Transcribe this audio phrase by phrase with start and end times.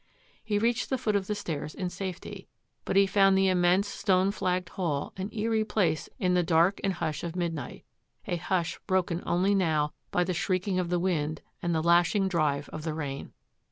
[0.43, 2.47] He reached the foot of the stairs in safety,
[2.85, 6.93] but he found the immense, stone flagged hall an eery place in the dark and
[6.93, 7.85] hush of midnight
[8.27, 8.37] —■ d.
[8.37, 12.81] hush broken only now by the shrieking of the wind and the lashing drive of
[12.81, 13.31] the rain.